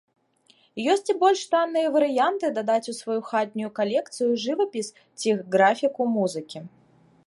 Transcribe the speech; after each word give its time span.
Ёсць 0.93 1.11
і 1.13 1.15
больш 1.23 1.43
танныя 1.51 1.91
варыянты 1.97 2.51
дадаць 2.57 2.89
у 2.95 2.97
сваю 3.03 3.19
хатнюю 3.29 3.69
калекцыю 3.79 4.31
жывапіс 4.47 4.87
ці 5.19 5.37
графіку 5.57 6.11
музыкі. 6.17 6.59